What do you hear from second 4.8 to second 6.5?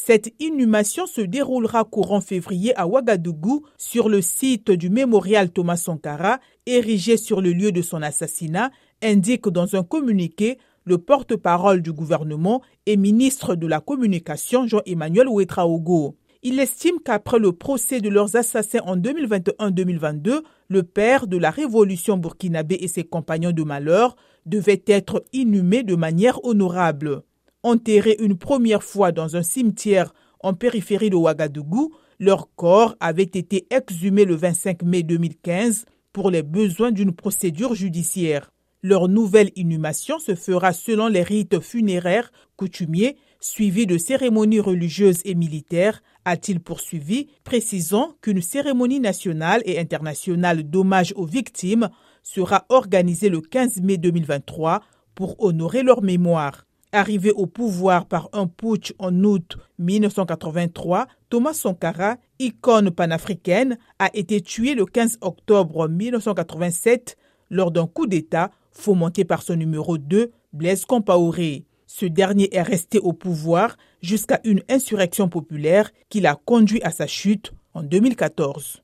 mémorial Thomas Sankara,